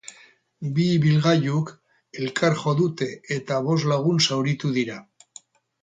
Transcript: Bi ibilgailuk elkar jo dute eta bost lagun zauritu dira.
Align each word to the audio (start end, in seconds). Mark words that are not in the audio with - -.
Bi 0.77 0.85
ibilgailuk 0.93 1.69
elkar 2.23 2.57
jo 2.63 2.75
dute 2.83 3.11
eta 3.39 3.63
bost 3.71 3.89
lagun 3.95 4.27
zauritu 4.31 4.77
dira. 4.81 4.99